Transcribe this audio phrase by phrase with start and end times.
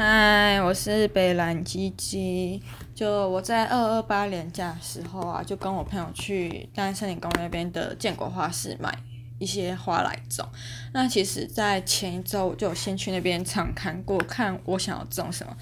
[0.00, 2.62] 嗨，我是北蓝鸡鸡。
[2.94, 8.96] 就我在二二八年假的时候啊，就跟我朋友去大安森林公园那边的建国花市买
[9.40, 10.48] 一些花来种。
[10.92, 15.52] 那其实，在前一周我就先去那边尝看过，看我想要种什么。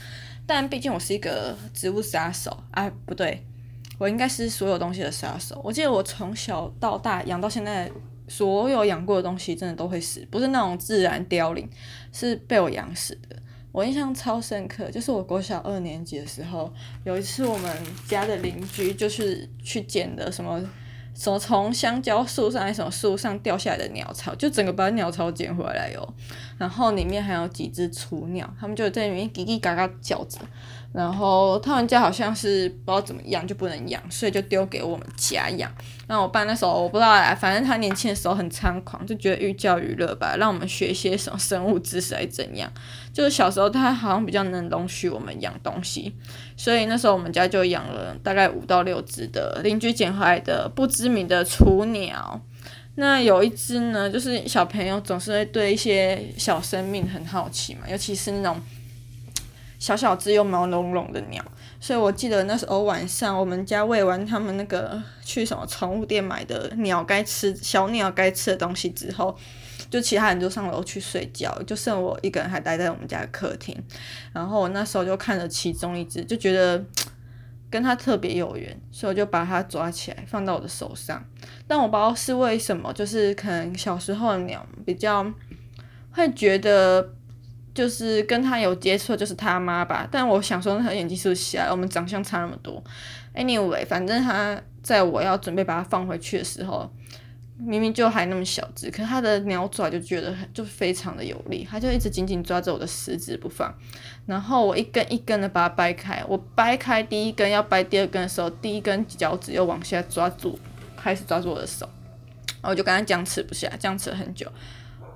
[0.47, 3.43] 但毕竟我是一个植物杀手啊，不对，
[3.97, 5.59] 我应该是所有东西的杀手。
[5.65, 7.91] 我记得我从小到大养到现在，
[8.29, 11.67] 所有养过的东西真的都会死，不是那种自然凋零，
[12.13, 13.37] 是被我养死的。
[13.77, 16.73] 我印象超深刻，就是我国小二年级的时候，
[17.05, 17.71] 有一次我们
[18.09, 20.67] 家的邻居就是去捡的什么。
[21.15, 26.15] 什么从香蕉树上还是什么树上掉下来的鸟巢，就整个把鸟巢捡回来哟。
[26.59, 30.39] 然后里面还有几只雏鸟，它们就在里面叽叽嘎嘎叫着。
[30.93, 35.71] 然后他们家好像是不知道怎么样就不能养，所以就丢给我们家养。
[36.07, 42.73] 那我爸那时候我不知道哎，反正他年轻的时候很猖狂，就觉得寓教于乐吧，让我们学些什么生物知识还是怎样。
[43.13, 46.15] 就是小时候他好像比较能容许我们养东西，
[46.57, 52.41] 所以那时候我们家就养了大概五到六只的邻居捡回来的不知名的雏鸟。
[52.97, 58.61] 那有一只呢，就是小朋友总是会对一些小生命很好奇嘛，尤其是那种。
[59.79, 61.45] 小小只又毛茸茸的鸟，
[61.79, 69.37] 所以我记得那时候晚上我们家喂完他们那个去什么宠物店买的鸟该吃小鸟该吃的东西之后，
[69.91, 73.77] 就其他人就上楼去睡觉，就剩我一个人还待在我们家客厅。
[74.33, 76.83] 然后我那时候就看着其中一只，就觉得
[77.71, 81.25] 跟它特别有缘，所以我就把它抓起来放到我的手上。
[81.67, 85.25] 但我不知道是为什么，就是可能小时候的鸟比较
[86.13, 87.13] 会觉得。
[87.77, 90.09] 就是跟他有接触，就是他妈吧。
[90.11, 91.69] 但我想说，他眼睛是不是瞎？
[91.71, 92.83] 我们长相差那么多。
[93.35, 96.91] Anyway，反正他在我要准备把它放回去的时候，
[97.59, 103.75] 明明就还那么小只，可是他的鸟爪就觉得很，就非常的有力，它就一直紧紧抓着我的食指不放。
[104.27, 110.59] 然后我一根一根的把它掰开，我掰开第一根要掰第二根的时候，第一根脚趾又往下抓住，
[110.97, 111.89] 开始抓住我的手，
[112.63, 114.51] 我就跟它僵持不下，僵持了很久。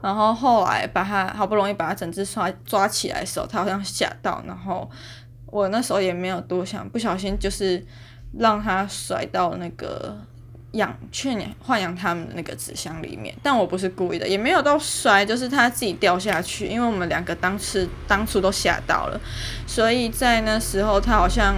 [0.03, 4.91] 然后后来把它好不容易把它整只抓抓起来的时候，它好像吓到，然后
[5.45, 7.85] 我那时候也没有多想，不小心就是
[8.39, 10.17] 让它甩到那个
[10.73, 19.21] 养去年豢养他们的那个纸箱里面，但我不是故意的，也没有到摔，就是它自己掉下去，因为我们两个当时当初都吓到了，
[19.67, 21.57] 所以在那时候它好像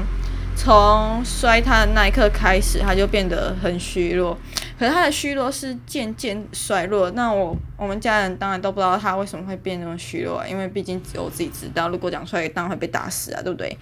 [0.57, 4.39] 从摔它的那一刻开始，它就变得很虚弱。
[4.79, 13.79] 可是他的虚弱是渐渐衰弱，那我我们家人当然都不知道他为什么会变那么虚弱啊，因为毕竟只有我自己知道，如果讲出来当然会被打死啊，对不对？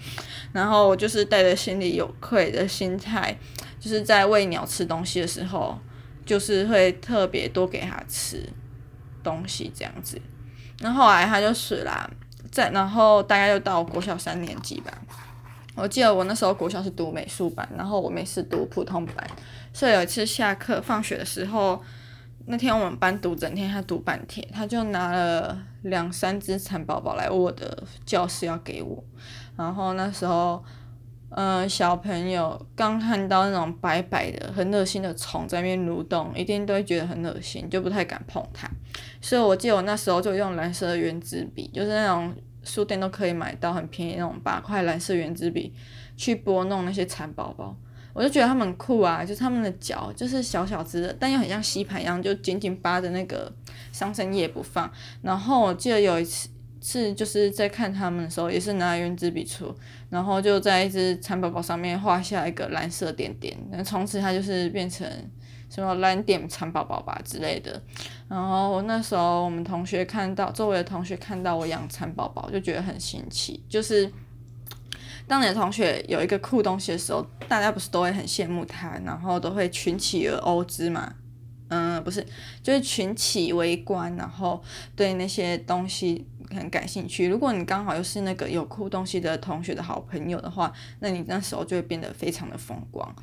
[0.53, 3.35] 然后我就是带着心里有愧的心态，
[3.81, 5.77] 就是在喂鸟吃东西的时候，
[6.23, 8.47] 就是会特别多给它吃
[9.21, 10.21] 东西这样子。
[10.79, 12.09] 然后来它就死了，
[12.51, 14.93] 再然后大概就到国小三年级吧。
[15.73, 19.27] 我记得我那时候国小是读美术班，然后我妹是读普通班，
[19.73, 21.81] 所以有一次下课放学的时候，
[22.45, 29.03] 那天我们班读整天，他读半天，他就拿了两三只蚕宝宝来我的教室要给我，
[29.55, 30.61] 然后那时候，
[31.31, 38.69] 呃，小朋友刚看到那种白白的很恶心的虫在那边蠕动，一定都会觉得很恶心，就不太敢碰它，
[39.19, 42.33] 所以我记得我那时候就用蓝色的原子笔，就是那种。
[42.63, 45.73] 书店都可以买到很便宜那种八块蓝色原子笔，
[46.15, 47.75] 去拨弄那些蚕宝宝，
[48.13, 53.51] 我就觉得它们很酷啊，就是它们的脚就是小小只的，但又很像吸盘一样，就紧紧扒着那个
[53.91, 54.87] 桑葚叶不放。
[55.23, 56.49] 然后我记得有一次
[56.81, 59.73] 是就是在看他们的时候，也是拿圆珠笔出，
[60.09, 65.07] 然后就在一只蚕宝宝上面画下一个蓝色点点，那从此它就是变成。
[65.73, 67.81] 什么蓝点蚕宝宝吧之类的，
[68.27, 73.63] 然后那时候我们同学看到，周围的同学看到我养蚕宝宝，就觉得很新奇。
[73.69, 74.11] 就是
[75.25, 81.13] 当你的同学有一个酷东西的时候，大家不是都会很羡慕他，然后都会群起而殴之嘛？
[81.69, 82.27] 嗯，不是，
[82.61, 84.61] 就是群起围观，然后
[84.93, 87.27] 对那些东西很感兴趣。
[87.27, 93.15] 如果你刚好又是那个有酷东西的同学的好朋友的话，那你那时候就会变得非常的风光。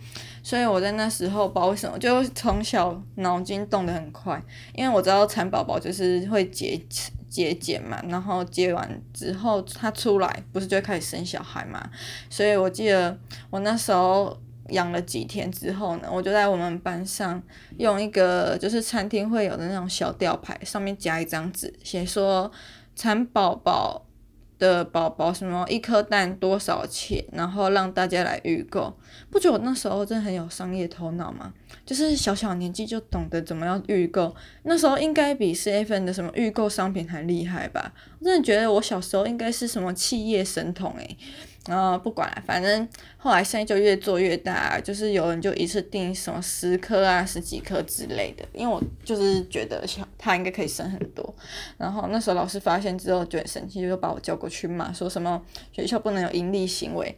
[0.42, 4.42] 所以我在那时候不知道为什么，就从小脑筋动得很快，
[4.74, 6.80] 因为我知道蚕宝宝就是会结
[7.28, 11.90] 结茧嘛，然后结完之后它出来不是就开始生小孩嘛，
[12.30, 13.18] 所以我记得
[13.50, 14.38] 我那时候。
[14.70, 17.42] 养了几天之后呢，我就在我们班上
[17.78, 22.52] 用一个就是餐厅会有的那种小吊牌，上面夹一张纸，写说
[22.98, 24.04] 蚕宝宝
[24.58, 28.92] 的宝宝什么一颗蛋多少钱，然后让大家来预购。
[29.30, 31.54] 不觉得我那时候真的很有商业头脑吗？
[31.86, 34.34] 就是小小年纪就懂得怎么样预购，
[34.64, 37.94] 那时候应该比 C F N 的什么预购商品还厉害吧？
[38.18, 41.16] 我真的觉得我小时候应该是什么企业神童诶、
[41.68, 42.88] 然后不管了，反正
[43.18, 48.44] 后来生意就越做越大，就是有人就一次订什么十颗啊、十几颗之类的。
[48.54, 51.34] 因为我就是觉得小他应该可以生很多。
[51.76, 57.14] 然后那时候老师发现之后就很生气，就把我叫过去骂，说什么学校不能有盈利行为。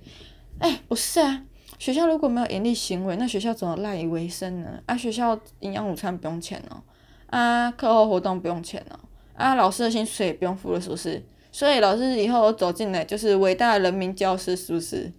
[0.58, 1.44] 哎，不是啊，
[1.78, 4.82] 学校如果没有盈利行为，那学校怎么赖以为生呢？
[4.86, 6.82] 啊，学校营养午餐不用钱哦，
[7.28, 8.98] 啊，课后活动不用钱哦，
[9.34, 11.22] 啊，老师的薪水也不用付了，是不是？
[11.52, 15.12] 所以老师以后走进来就是伟大的人民教师，是不是？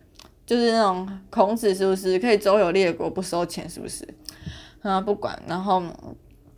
[0.45, 4.07] 就是那种孔子，是不是可以周游列国不收钱，是不是？
[4.81, 5.41] 啊，不管。
[5.47, 5.81] 然后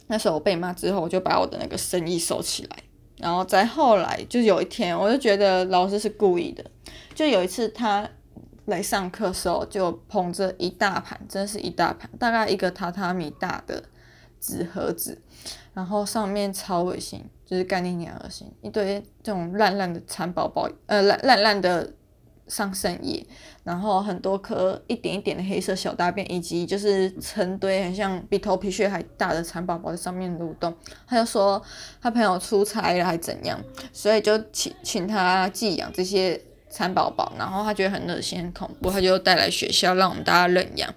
[0.08, 2.78] 那时候我被骂之后，我就把我的那个生意收起来。
[3.18, 6.64] 然后再后来，就有一天，我就觉得老师是故意的。
[7.14, 8.10] 就有一次他
[8.66, 13.84] 来上课时候，就捧着一大盘，真是一大盘，大概一个榻榻米大的
[14.40, 15.22] 纸盒子，
[15.74, 17.24] 然后上面超恶心。
[17.46, 21.94] 就是干你娘恶心，一堆这种烂烂的蚕宝宝，呃烂烂烂的
[22.48, 23.24] 桑葚叶，
[23.64, 30.74] 然后很多颗一点一点的黑色小大便，以及就是成堆很像比头皮屑还大的蚕宝宝在上面蠕动。
[31.06, 31.62] 他就说
[32.02, 33.62] 他朋友出差了还怎样，
[33.92, 36.42] 所以就请请他寄养这些。
[36.74, 40.92] 蚕宝宝，然后他觉得很恶心、很恐怖，他就带来学校让我们大家认养。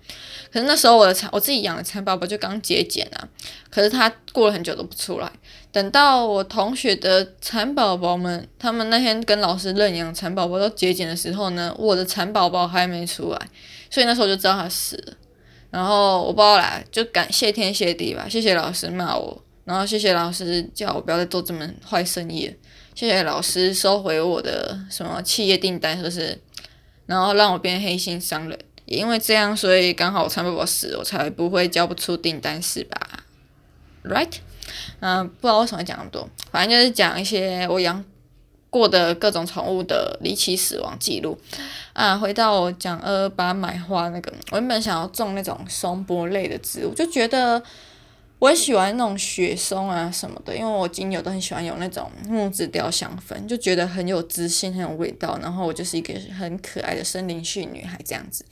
[0.51, 3.29] 可是那时候我的蚕，我自己养的蚕宝宝就刚结茧啊，
[3.69, 5.31] 可是他过了很久都不出来。
[5.71, 13.39] 等到我同学的蚕宝宝们，他们那天跟老师认养蚕宝宝都结茧的时候呢，我的蚕宝宝还没出来，
[13.91, 15.13] 所以那时候就知道他死了。
[15.71, 22.55] 然后我不知道啦，就感谢天谢地吧，谢谢老师骂我，然后谢谢老师叫我不要再做这么坏生意了。
[22.97, 26.41] 谢谢老师收回我的什么企业订单，是不是？
[27.05, 32.99] 然后让我变黑心商人，也因为这样，所以刚好我蚕宝宝死，我才不会交不出订单，是吧
[34.03, 34.37] ？Right？
[35.01, 38.03] 嗯，不知道为什么讲那么多，反正就是讲一些我养
[38.71, 41.39] 过的各种宠物的离奇死亡记录。
[41.93, 47.63] 啊，回到我讲二二八买花那个，我原本想要种那种松柏类的植物，就觉得。
[48.39, 55.39] 我很喜欢那种雪松啊什么的，因为我精油都很喜欢有那种木质调香氛，就觉得很有知性，很有味道。
[55.41, 58.45] 然后我就是一个很可爱的森林系女孩这样子。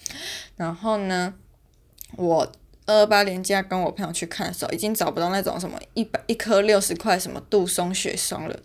[0.57, 1.35] 然后呢，
[2.17, 2.51] 我
[2.87, 8.59] 二八年假跟我朋友去看的时候，已经找不到那种什么一百一颗六十块什么杜松雪松了。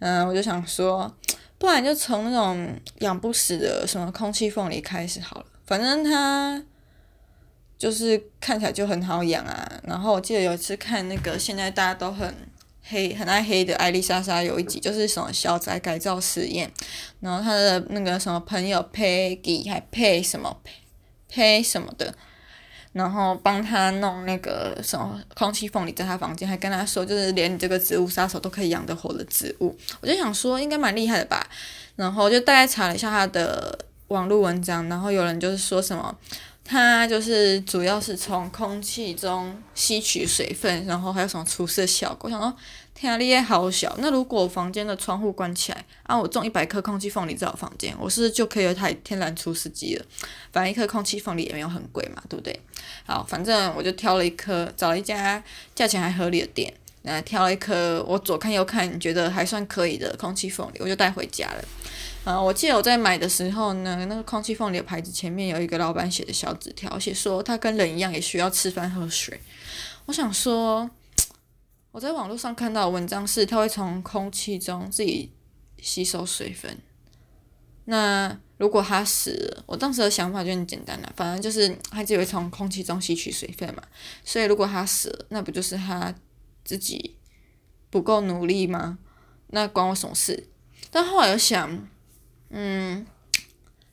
[0.00, 1.10] 嗯，我就想说，
[1.56, 6.62] 不然就从那种养不死的什么空气凤梨开始好了，反正它。
[7.78, 12.34] 就是看起来就很好养啊，然后我记得有一次看那个现在大家都很
[12.82, 16.70] 黑很爱黑的艾丽莎莎有一集就是什么小宅改造实验，
[17.20, 20.56] 然后她的那个什么朋友 Peggy 还配什么
[21.28, 22.14] 配什么的，
[22.92, 31.46] 然后帮他弄那个什么空气凤梨在他房间，还跟他说就是连你这个植物杀手都可以养得活的植物，我就想说应该蛮厉害的吧，
[31.96, 33.78] 然后就大概查了一下他的
[34.08, 36.16] 网络文章，然后有人就是说什么。
[36.68, 42.28] 它就是主要是从空气中吸取水分，然后还有什么除湿效果。
[42.28, 42.52] 想说，
[42.92, 43.94] 天啊，力好小。
[43.98, 50.04] 那如果房间的窗户关起来，啊，我种一百颗空气凤梨在我房间，我是不是就可以有台天然除湿机了？
[50.52, 52.58] 反正一颗空气凤梨也没有很贵嘛，对不对？
[53.06, 55.40] 好，反正我就挑了一颗，找了一家
[55.72, 61.64] 价钱还合理的店，然后挑了一颗我左看右看觉得还算可以的空气凤梨，我就带回家了。
[62.26, 69.40] 啊，我记得我在买的时候呢，那个空气凤梨的牌子前面有一个老板写的小纸条，写说他跟人一样也需要吃饭喝水。
[70.06, 70.90] 我想说，
[71.92, 75.32] 我在网络上看到的文章是它会从空气中自己
[75.80, 76.76] 吸收水分。
[77.84, 83.80] 那如果它死了，我当时的想法就很简单了，反正就是它只会从空气中吸取水分嘛。
[84.24, 86.12] 所以如果它死了，那不就是它
[86.64, 87.16] 自己
[87.88, 88.98] 不够努力吗？
[89.50, 90.48] 那关我什么事？
[90.90, 91.88] 但后来又想。
[92.58, 93.06] 嗯，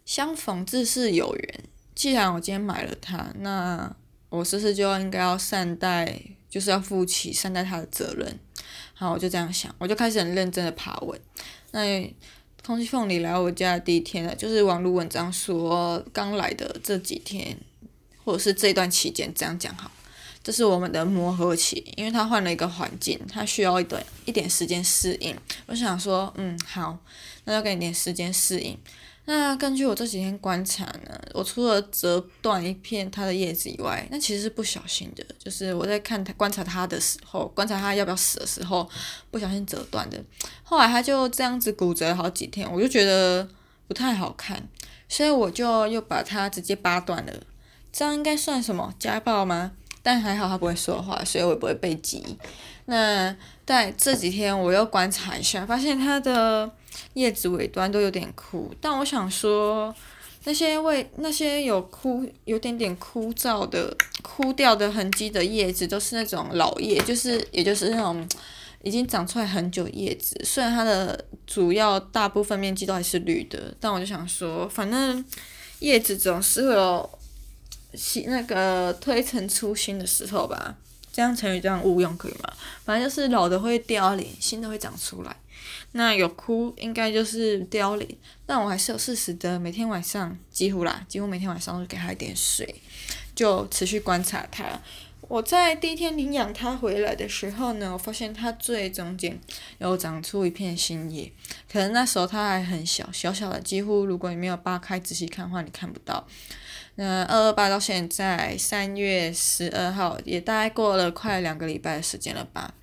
[0.05, 1.63] 相逢自是有缘。
[1.93, 3.93] 既然我今天买了它，那
[4.29, 6.17] 我是不是就应该要善待，
[6.49, 8.39] 就是要负起善待它的责任？
[8.93, 11.19] 好，我就这样想，我就开始很认真的爬文。
[11.71, 12.15] 那
[12.65, 17.57] 空气凤梨来我家第一天呢，就是网络文章说刚来的这几天，
[18.23, 19.91] 或者是这段期间，这样讲好。
[20.43, 25.33] 这是我们的磨合期，因为他换了一个环境，他需要一点一点时间适应。
[25.67, 26.97] 我想说，嗯，好，
[27.45, 28.77] 那要给你点时间适应。
[29.25, 38.89] 那根据我这几天观察呢，我除了折断一片它的叶子以外，那其实是不小心的，就是我在看它观察它的时候，观察它要不要死的时候，
[39.31, 40.21] 不小心折断的。
[40.61, 43.47] 后来它就这样子骨折好几天，我就觉得
[43.87, 44.61] 不太好看，
[45.07, 47.33] 所以我就又把它直接拔断了。
[47.93, 49.71] 这样应该算什么家暴吗？
[50.03, 52.23] 但还好它不会说话，所以我也不会被挤。
[52.85, 56.69] 那在这几天我又观察一下，发现它的。
[57.15, 59.93] 叶子尾端都有点枯，但我想说，
[60.43, 68.27] 那些为那些有枯、有点点枯燥的、枯掉的痕迹的叶子，都是那种老叶，就是也就是那种
[68.83, 70.39] 已经长出来很久叶子。
[70.43, 75.23] 虽然它的主要大部分面积都还是绿的，但我就想说，反正
[75.79, 77.19] 叶子总是会有
[77.93, 80.75] 新那个推陈出新的时候吧。
[81.11, 82.51] 这样成语这样误用可以吗？
[82.83, 85.35] 反正就是老的会凋零，新的会长出来。
[85.91, 92.81] 那有枯应该就是凋零，但我还是有适时的每天晚上几乎啦，几乎每天晚上都给它一点水，
[93.35, 94.65] 就持续观察它。
[95.21, 99.39] 我在第一天领养它回来的时候呢，我发现它最中间
[99.77, 101.31] 有长出一片新叶，
[101.71, 106.27] 可能那时候它还很小，小小的，几乎如果你没有扒开仔细看的话，你看不到。
[106.95, 112.73] 那二二八到现在三月十二号，也大概过了快两个礼拜的时间了吧，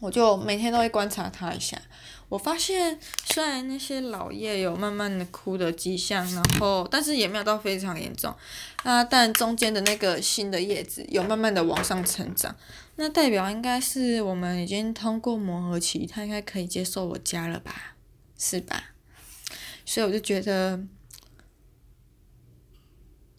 [0.00, 1.80] 我就每天都会观察它一下。
[2.28, 8.32] 我发现，虽然那些老叶有慢慢的枯的迹象，然后，但是也没有到非常严重。
[8.84, 12.54] 啊，但中间的那个新的叶子有慢慢的往上成长，
[12.94, 17.96] 那代表应该是我们已经通过磨合期，它应该可以接受我家了吧？
[18.38, 18.90] 是吧？
[19.84, 20.78] 所以我就觉得，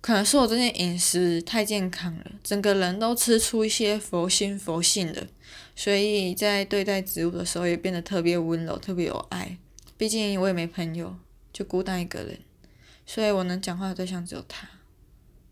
[0.01, 5.27] 可能是我最近饮食太健康了，整个人都吃出一些佛心佛性的。
[5.75, 9.57] 所以在对待植物的时候也变得特别温柔，特别有爱。
[9.97, 11.15] 毕竟我也没朋友，
[11.53, 12.39] 就孤单一个人，
[13.05, 14.67] 所以我能讲话的对象只有他。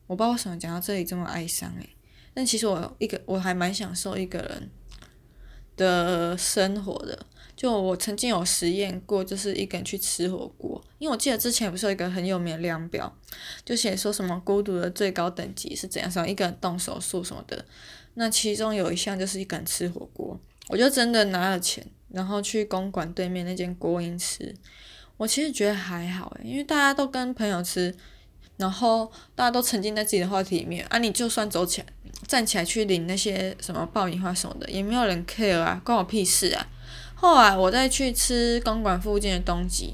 [0.08, 1.90] 我不知道为什么讲到这里这么哀伤诶，
[2.34, 4.72] 但其实我一个我还蛮享受一个人
[5.78, 7.28] 的生活的。
[7.56, 13.12] 就我曾经有实验过，就是一个人去吃火锅，因为我记得之前不是有一个很有名的量表，
[13.66, 17.66] 就写说什么孤独的最高等级是怎样，什么一个人动手术什么的。
[18.16, 24.54] 那其中有一项就是一个人吃火锅，我就真的拿了钱，然后去公馆对面那间国营吃。
[25.16, 27.96] 我其实觉得还好诶，因为大家都跟朋友吃，
[28.58, 30.98] 然后大家都沉浸在自己的话题里面啊。
[30.98, 31.88] 你就算走起来，
[32.28, 36.68] 站起来去领那些什么爆米花什么的，也没有人 care 啊，关我屁事啊。
[37.16, 39.94] 后来我再去吃公馆附近的东吉，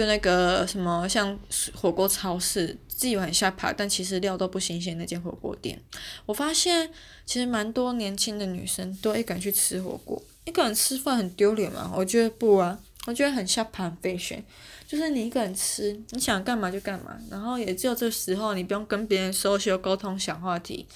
[0.00, 1.38] 就那个什么像
[1.74, 2.78] 火锅超市。
[2.88, 4.98] 自己往下爬，但其实料都不新鲜。
[4.98, 5.80] 那间火锅店，
[6.26, 6.90] 我发现
[7.24, 10.22] 其实蛮多年轻的女生都一个人去吃火锅。
[10.44, 11.90] 一个人吃饭很丢脸吗？
[11.96, 14.44] 我觉得不啊，我觉得很下盘费旋。
[14.86, 20.86] 就是你一个人吃，你想干嘛就干嘛，然后也只有这时候你不用跟别人 social 沟通想话题，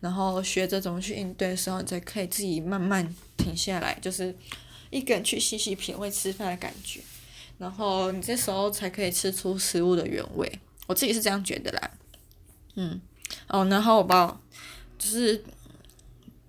[0.00, 4.36] 然后学着怎么去应对的时候，你才可以自己慢慢停下来，就是
[4.90, 7.00] 一个人去细细品味吃饭的感觉，
[7.58, 10.60] 然后你这时候才可以吃出食物的原味。
[10.86, 11.90] 我自己是这样觉得啦，
[12.74, 13.00] 嗯，
[13.48, 14.40] 哦，然后我把，
[14.98, 15.42] 就是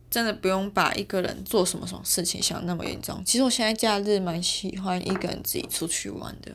[0.09, 3.23] 真的不用把一个人做什么什么事情想那么严重。
[3.25, 6.51] 其实我现在假日蛮喜欢一个人自己出去玩的。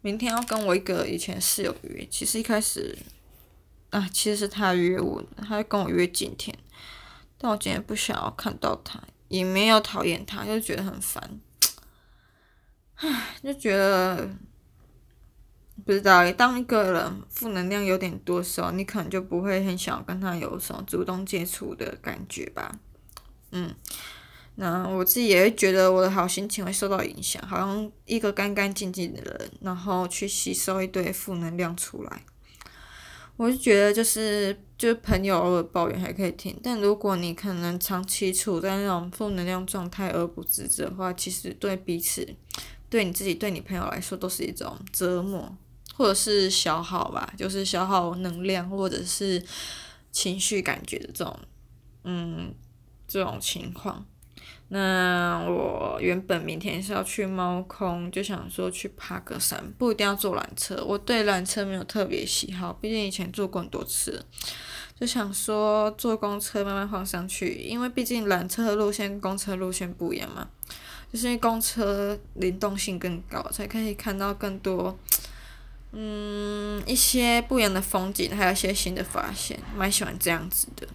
[0.00, 2.96] 明天要跟我一个以前室友约，其实一开始，
[3.90, 6.56] 啊，其实是他约我，他跟我约今天，
[7.36, 11.38] 但我今天不想要看到他，也没有讨厌他，就觉得很烦，
[13.00, 14.30] 唉，就觉得。
[15.82, 22.78] 不知道，当一个人负能量有点多的时候，你可能就不会很想跟他有什么主动接触的感觉吧。
[23.50, 23.74] 嗯，
[24.56, 32.24] 那我自己也会觉得我的好心情会受到影响，好像一个干干净净的人，然后去吸收一堆负能量出来。
[33.38, 42.36] 我就觉得就是，就是朋友偶尔抱怨还可以听，但如果你可能长期处在那种负能量状态而不自知的话，其实对彼此、
[42.90, 45.56] 对你自己、对你朋友来说都是一种折磨。
[45.96, 49.42] 或者是消耗吧，就是消耗能量，或者是
[50.10, 51.38] 情绪感觉的这种，
[52.04, 52.54] 嗯，
[53.06, 54.02] 这种情况。
[54.68, 60.82] 那我原本明天是要去猫空，就想说去爬个山，不一定要坐缆车。
[60.86, 64.24] 我对缆车没有特别喜好，毕竟以前坐过很多次，
[64.98, 70.48] 就想说坐公车慢慢晃上去，因为毕竟缆车的路线跟公车路线不一样嘛，
[71.12, 74.96] 就是因为公车灵动性更高，才可以看到更多。
[75.92, 80.86] 嗯，一些不一样的风景，还有一些新的发现，蛮喜欢这样子的。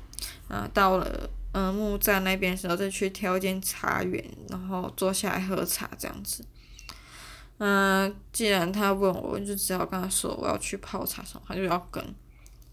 [0.48, 6.46] 啊，到了嗯木栅那边的时候，再去挑一间茶园，然后坐下来喝茶这样子。
[7.58, 12.02] 嗯，既然他问我，我就只好跟他说我要去泡茶什么，他就要跟。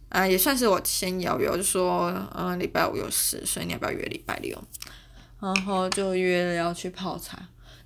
[0.09, 4.57] 啊，也算是我先邀约，我就说，嗯，礼拜五有事，所以你要不要约礼拜六？
[5.43, 7.39] 然后就约了要去泡茶，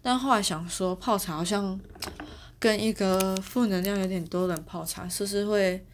[0.03, 1.81] 但后来想说泡茶好像
[2.61, 5.85] 跟一个负能量有点多的人泡茶，是不是会，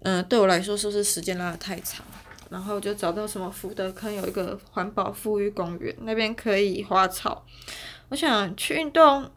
[0.00, 2.04] 嗯，对我来说是不是时间拉得太长？
[2.50, 7.46] 然后就找到什么福德坑有一个环保富裕公园，那边可以花草。
[8.08, 9.30] 我想去运动。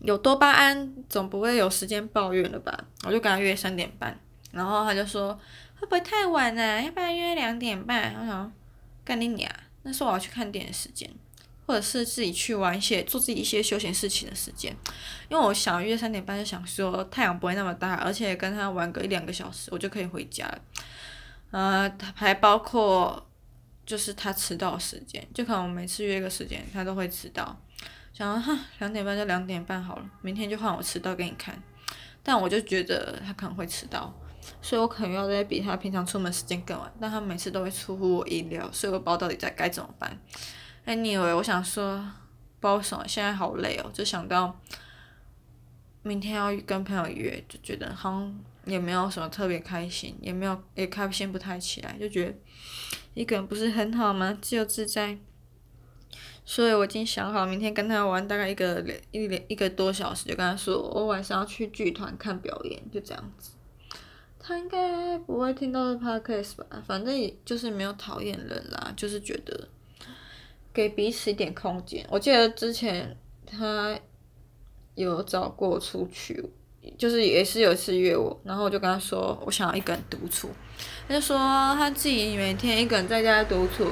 [0.00, 2.78] 有多巴胺，总不会有时间抱怨了吧？
[3.06, 4.14] 我就跟他约三点半，
[4.50, 5.32] 然后他就说
[5.80, 6.82] 会不会太晚啊？
[6.82, 8.14] 要不要约两点半？
[8.20, 8.52] 我想
[9.02, 9.50] 干你娘！
[9.84, 11.08] 那是我要去看电影时间，
[11.66, 14.74] 或者是自己去玩一些做自己一些休闲事情的时间。
[15.28, 20.58] 因为我想约三点半，就想说太阳不会那么大，而且跟他玩个一两个小时，我就可以回家了。
[21.50, 23.24] 呃，还包括
[23.86, 27.56] 就是他迟到时间，就可能我每次约个时间，他都会迟到。
[28.12, 31.60] 想说哼，两点半就两点半好了，明天就换我迟到给你看。
[32.22, 34.12] 但我就觉得他可能会迟到，
[34.64, 36.90] 所以我可能要再比他平常出门时间更晚。
[36.98, 40.18] 但他每次都会出乎我意料，所以我不知道到底在该怎么办。
[40.86, 41.98] Anyway，我想说，
[42.60, 44.58] 不知道什么现在好累哦，就想到
[46.02, 52.34] 明天要跟朋友约，就觉得好像也没有什么特别开心，也没有也开心不太起来，就觉得
[53.12, 54.38] 一个人不是很好吗？
[54.40, 55.18] 自由自在。
[56.46, 63.52] 所以我已经想好，明天跟他玩大概一个一一一个多小时，就跟他说我晚上要去剧团看表演，就这样子。
[64.46, 66.66] 他应该不会听到的 podcast 吧？
[66.86, 69.68] 反正也就是没有讨厌人啦，就是觉得
[70.70, 72.04] 给彼此一点空间。
[72.10, 73.98] 我记得之前他
[74.94, 76.44] 有找过出去，
[76.98, 80.50] 就是也是有一次约我，然后我就跟他说我想要一个人独处，
[81.08, 83.86] 他就说他自己每天一个人在家独处。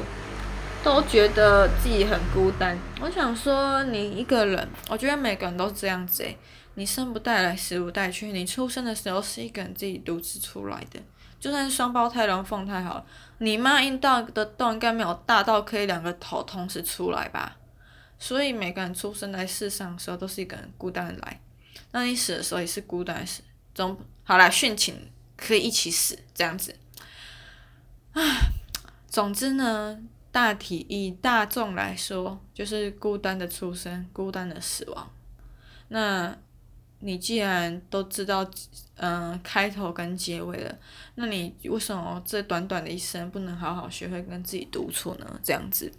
[0.85, 2.77] 都觉得自己很孤单。
[3.01, 6.37] 我想说，你一个人，我觉得每个人都是这样子诶。
[6.75, 8.33] 你生不带来，死不带去。
[8.33, 10.99] 你出生的时候是一个人自己独自出来的，
[11.39, 13.07] 就算是双胞胎、龙凤胎好了，
[13.39, 17.57] 你妈阴道的洞应该没有大到可以两个头同时出来吧？
[18.19, 21.41] 所以每个人出生在世上的时候都是一个人孤单的来。
[21.93, 23.43] 那你死的时候也是孤单的死。
[23.75, 26.75] 总好啦，殉情可以一起死这样子。
[28.15, 28.51] 唉，
[29.09, 29.99] 总之呢。
[30.33, 35.11] 大体以大众来说，就是孤单的出生，孤单的死亡。
[35.89, 36.35] 那
[37.01, 38.43] 你既然都知道，
[38.97, 40.75] 嗯、开头跟结尾了，
[41.17, 45.40] 那你为什么这短短的一生不能好好学会跟自己独处呢？
[45.42, 45.92] 这样子，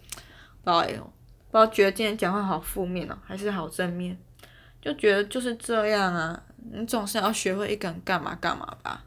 [0.64, 1.12] 不知道哟，
[1.52, 4.18] 不知道觉得今天讲话好负面哦，还是好正面？
[4.82, 6.42] 就觉得就是这样啊，
[6.72, 9.04] 你总是要学会一个人干嘛干嘛吧，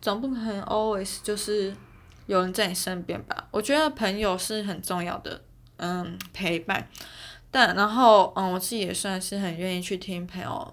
[0.00, 1.76] 总不可能 always 就是。
[2.30, 5.42] 有人在你身边吧，我觉得朋友是很重要的，
[5.78, 6.88] 嗯，陪伴。
[7.50, 10.72] 但然后，嗯，我自己也算是很愿意去听朋友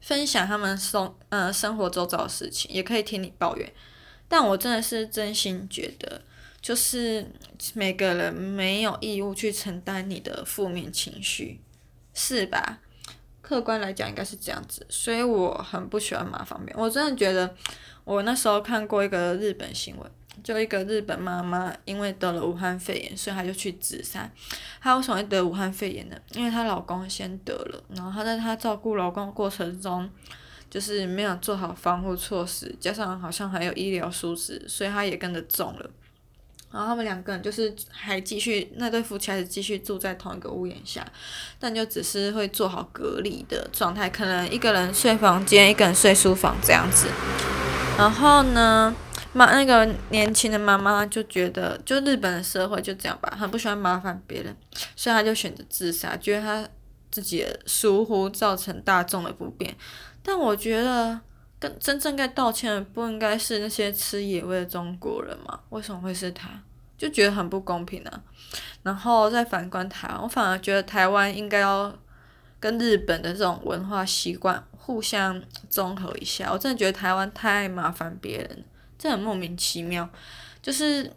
[0.00, 3.70] 分享他们生嗯生活周遭的事情，也可以听你抱怨。
[4.26, 6.22] 但我真的是真心觉得，
[6.62, 7.30] 就是
[7.74, 11.60] 每个人没有义务去承担你的负面情绪，
[12.14, 12.78] 是吧？
[13.42, 14.86] 客观来讲，应该是这样子。
[14.88, 17.54] 所以我很不喜欢麻烦别人，我真的觉得。
[18.04, 20.10] 我那时候看过一个日本新闻，
[20.42, 24.30] 就一个日本妈妈因为得了武汉肺炎，所以她就去自杀。
[24.80, 26.16] 她为什么会得武汉肺炎呢？
[26.32, 30.10] 因为她老公先得了，然后她在她照顾老公的过程中，
[30.68, 35.90] 就是没有做好防护措施，加上好像还有医疗疏失，所以她也跟着中了。
[36.70, 41.06] 然后他们两个人就是还继续，那对夫妻还是继续住在同一个屋檐下，
[41.60, 47.06] 但就只是会做好隔离的状态，可能一个人睡房间，一个人睡书房这样子。
[47.96, 48.94] 然后呢，
[49.32, 54.54] 妈那个年轻的妈妈就觉得，就日本的社会就这样吧，很不喜欢麻烦别人，
[54.96, 56.68] 所以她就选择自杀，觉得她
[57.10, 59.74] 自己的疏忽造成大众的不便。
[60.22, 61.18] 但我觉得，
[61.58, 65.60] 跟真正该道歉的不应该是那些吃野味的中国人吗？
[65.70, 66.50] 为什么会是他？
[66.98, 68.20] 就觉得很不公平啊。
[68.82, 71.96] 然后再反观台湾，我反而觉得台湾应该要
[72.58, 74.62] 跟日本的这种文化习惯。
[74.86, 78.64] 互相综合一下，我真的觉得台湾太麻烦别人，
[78.98, 80.06] 这很莫名其妙。
[80.60, 81.10] 就是，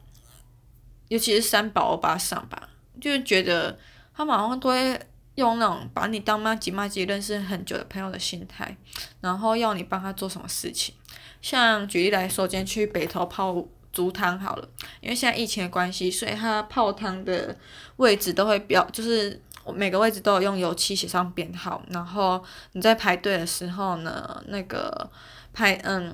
[1.09, 2.69] 尤其是三宝欧巴上吧，
[3.01, 3.77] 就是觉得
[4.15, 4.97] 他们好像都会
[5.35, 8.77] 用那种把你当妈吉妈吉认识很久的朋友的心态，
[9.19, 10.95] 然后要你帮他做什么事情。
[11.41, 14.69] 像举例来说，今天去北投泡猪汤好了，
[15.01, 17.53] 因为现在疫情的关系，所以他泡汤的
[17.97, 19.41] 位置都会标，就是。
[19.73, 25.09] 每个位置都有用油漆写上编号，然后你在排队的时候呢，那个
[25.53, 26.13] 排嗯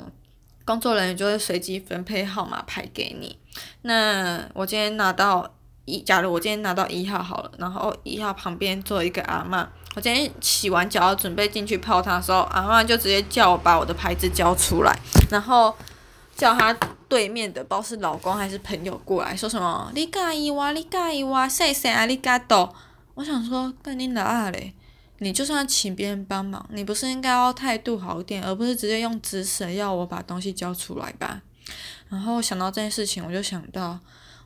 [0.66, 3.38] 工作人员就会随机分配号码牌给你。
[3.82, 5.50] 那我今天拿到
[5.86, 9.68] 一，假如我今天拿到一号好了，然后一号旁边坐一个阿嬷。
[9.96, 14.98] 我今天洗完脚要准备进去泡汤的时候，阿嬷就直接叫我把我的牌子交出来，
[15.30, 15.76] 然后
[16.36, 16.76] 叫他
[17.08, 22.74] 对面的，不知道是老公还是朋友过来说什么，你介意哇，你介意哇，谁谁啊，你介多。
[23.16, 24.74] 我想说，干你哪嘞？
[25.20, 31.42] 你就算请别人帮忙，你不是应该要态度好一点，而不是直接用指使要我把东西交出来吧？
[32.10, 34.00] 然后想到这件事情，我就想到，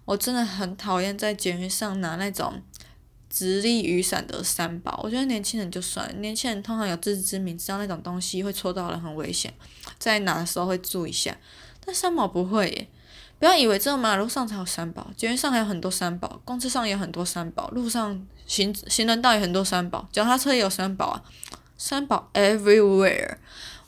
[0.06, 2.62] 我真的很讨厌在捷运上拿那种
[3.30, 4.99] 直立雨伞的三宝。
[5.01, 9.51] 我觉得年轻人就算，年轻人通常有自知之明，知道那种东西会戳到人很危险，
[9.97, 11.36] 在拿的时候会注意一下。
[11.84, 12.88] 但三宝不会耶，
[13.39, 18.27] 不要以为只有马路上才有三宝，捷运上还有很多三宝，公车上也有很多三宝，路上。
[18.47, 21.21] 行行人道也很多三宝，脚踏车也有三宝啊，
[21.77, 23.36] 三宝 everywhere。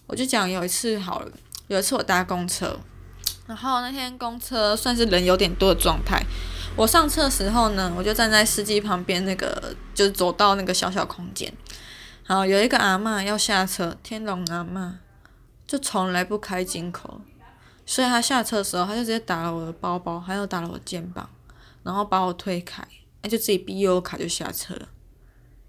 [0.05, 1.31] 我就讲有一次好了，
[1.67, 2.77] 有一次我搭公车，
[3.47, 6.21] 然后那天公车算是人有点多的状态。
[6.75, 11.51] 我上车的时候呢，我就站在司机旁边那个，就是走到那个小小空间。
[12.25, 14.93] 然后有一个阿嬷要下车，天龙阿嬷
[15.65, 17.21] 就从来不开金口，
[17.85, 21.27] 所以他下车的时候，他就直接打了我的包包，还有打了我肩膀，
[21.83, 22.87] 然后把我推开。
[23.21, 24.89] 那就自己 B U 卡就下车了，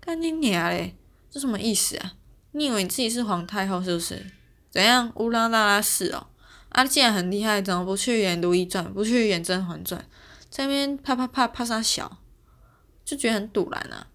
[0.01, 0.97] 干你娘嘞！
[1.31, 2.15] 这什么意思啊？
[2.53, 4.25] 你以为你自己是皇太后是不是？
[4.71, 6.29] 怎样乌拉拉拉是哦？
[6.69, 10.01] 啊，既然很厉害，怎么不去演《如懿传》，不去演《甄嬛传》，
[10.49, 12.19] 在那边啪啪啪啪啥小，
[13.05, 14.07] 就觉得很赌烂啊！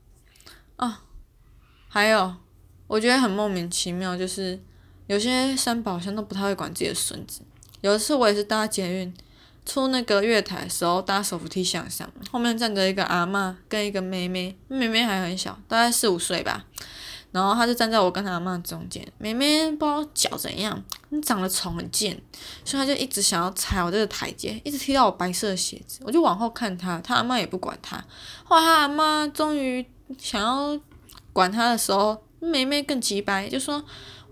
[0.77, 1.03] 啊，
[1.89, 2.35] 还有，
[2.87, 4.61] 我觉得很莫名其妙，就是
[5.07, 7.41] 有些三宝好像都不太会管自己的孙子。
[7.81, 9.13] 有一次我也是搭捷运。
[9.65, 16.63] 出那个月台的时候，搭手扶梯向上，后面站着一个阿嬷跟一个妹妹，妹妹还很小，大概四五岁吧。
[17.31, 20.81] 然后她就站在我跟她阿嬷中间，妹妹不知道脚怎样，
[21.21, 22.15] 长得丑很贱，
[22.63, 25.99] 所以她就一直想要踩我这个台阶，一直踢到我白色的鞋子。
[26.03, 27.97] 我就往后看她，她阿嬷也不管她。
[28.43, 29.85] 后来她阿嬷终于
[30.17, 30.79] 想要
[31.33, 33.83] 管她的时候，妹妹更急掰，就说。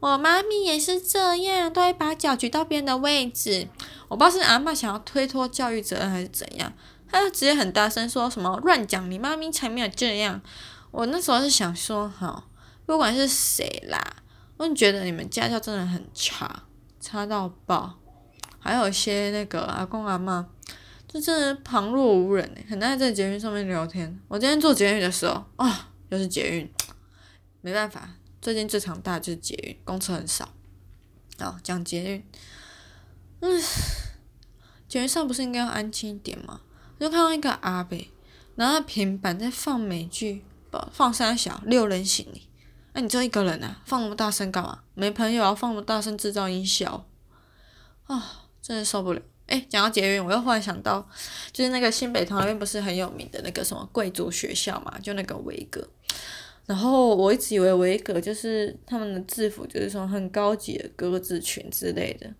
[0.03, 3.69] 我妈咪也是这样，都会把脚举到别人的位置。
[4.09, 6.73] 我不知道是阿嬷想要推脱教育责任还是怎样，
[7.09, 10.41] 她就直接很大声说什么乱讲，你妈咪才没有这样。
[10.91, 12.43] 我那时候是想说，哈，
[12.85, 13.97] 不管是谁啦，
[14.57, 16.63] 我觉得你们家教真的很差，
[16.99, 17.97] 差到爆。
[18.59, 20.43] 还有一些那个阿公阿嬷，
[21.07, 24.19] 就真的旁若无人，很爱在捷运上面聊天。
[24.27, 25.73] 我今天坐捷运的时候，啊、哦，
[26.09, 26.69] 又是捷运，
[27.61, 28.09] 没办法。
[28.43, 30.53] 最近这场大就是捷运，公车很少。
[31.39, 32.25] 哦，讲捷运，
[33.39, 33.63] 嗯，
[34.89, 36.59] 捷运上不是应该要安静一点吗？
[36.99, 37.97] 我就看到一个阿伯
[38.55, 40.43] 拿着平板在放美剧，
[40.91, 42.49] 放三小六人行李。
[42.91, 44.83] 那、啊、你就一个人啊，放那么大声干嘛？
[44.93, 47.05] 没朋友要放那么大声制造音效？
[48.07, 49.21] 啊、真的受不了。
[49.47, 51.09] 诶，讲到捷运，我又忽然想到，
[51.53, 55.87] 就是那个新北投那边不是很有名的那个什么贵族学校嘛，就那个维格。
[56.65, 62.33] 然后我一直以为维格就是他们的制服，就是说很高级的格子裙之类的，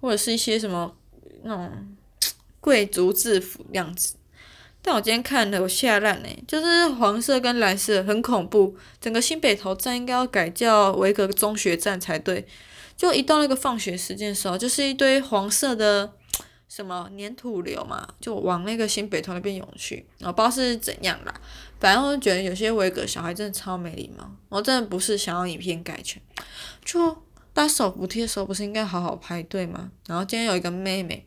[0.00, 0.94] 或者是一些什么
[1.42, 1.96] 那种
[2.60, 4.16] 贵族制服样子。
[4.82, 8.76] 但我今天看了，我吓烂嘞，就是黄色跟蓝色很恐怖。
[9.00, 12.46] 整个新北投站应该要改叫维格中学站才对。
[12.96, 16.12] 就一到那个放学时间的时候，就是一堆黄色的。
[16.68, 21.40] 什么粘土流嘛，就往那个新北投那边涌去，我不知道是怎样啦。
[21.80, 24.30] 反正我就觉得有些维格小孩真的超没礼貌。
[24.50, 26.22] 我真的不是想要以偏概全，
[26.84, 29.90] 就搭手扶梯的时候不是应该好好排队吗？
[30.06, 31.26] 然后今天有一个妹妹，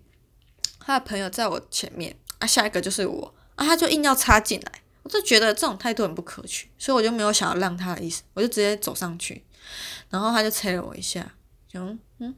[0.80, 9.44] 她的朋友在我前面啊，下一个就是我啊，她就硬要插进来，我就觉得这种态度很不可取，所以我就没有想要让她的意思，我就直接走上去，
[10.10, 11.34] 然后她就催了我一下，
[11.68, 12.36] 就嗯。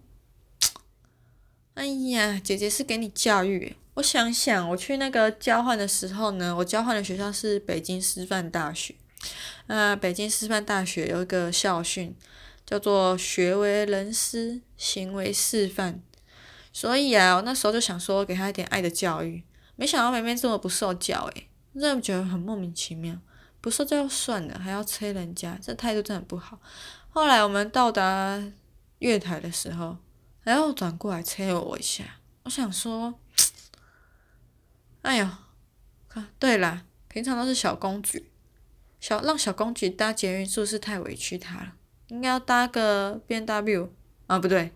[1.75, 3.75] 哎呀，姐姐是给你教育。
[3.95, 8.95] 我想想，我去那个交换的时候呢，我交换的学校是北京师范大学。
[9.67, 12.15] 呃，北京师范大学有一个校训，
[12.65, 16.01] 叫做“学为人师，行为示范”。
[16.73, 19.43] 所以啊，我那时候就想说，给他一点爱的教育。
[19.77, 23.17] 没想到妹妹这么不受教，诶，真的觉得很莫名其妙。
[23.61, 26.59] 不受教就算了，还要催人家，这态度真的不好。
[27.09, 28.43] 后来我们到达
[28.99, 29.97] 月台的时候。
[30.43, 32.03] 然后转过来催我一下，
[32.43, 33.15] 我想说，
[35.05, 35.27] 哎呦，
[36.09, 38.31] 看，对啦，平常都是小公举，
[38.99, 41.73] 小让小公举搭捷运是不是太委屈他了？
[42.07, 43.87] 应该要搭个 BMW
[44.25, 44.71] 啊，不对，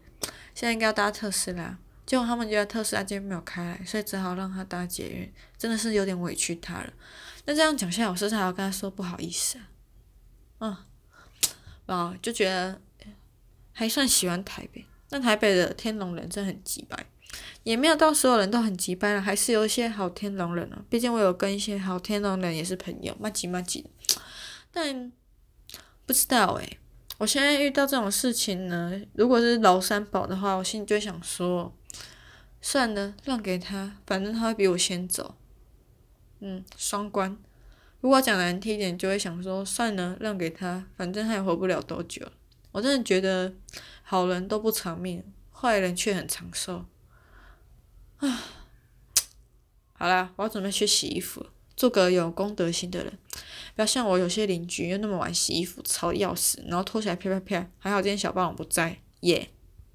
[0.54, 6.94] 现在应该要搭特斯拉，结果他们觉得特斯拉今天没有开来，所以只好让他搭捷运，真的是有点委屈他了。
[7.46, 9.66] 那这样讲下来，我是不是还要跟他说不好意思啊？
[10.60, 10.78] 嗯，
[11.88, 12.80] 哦，就觉得
[13.74, 14.86] 还算喜欢台北。
[15.10, 17.04] 那台北的天龙人真的很机掰，
[17.64, 20.84] 也没有到所有人都很急掰了，还是有一些好天龙人啊。
[20.90, 23.86] 毕竟我有跟一些好天龙人也是朋友，麻吉麻吉。
[24.72, 25.12] 但
[26.06, 26.78] 不知道诶、
[27.18, 31.76] 我现在遇到这种事情呢，如果是老三宝的话，我心里就想说，
[32.62, 35.36] 算了，让给他，反正他会比我先走。
[36.40, 37.38] 嗯，双关。
[38.02, 42.26] 如果讲难听一点，就会想说，算了，让给他，反正他也活不了多久。
[42.72, 43.54] 我真的觉得，
[44.04, 46.86] 好人都不长命，坏人却很长寿。
[48.20, 48.44] 啊，
[49.94, 53.18] 好啦，我要准备去洗衣服，做个有公德心的人，
[53.76, 57.70] 不要像我有些邻居又那么晚洗衣服，吵得要死，然后拖起来啪啪啪。
[57.80, 59.50] 还好今天小霸王不在，耶、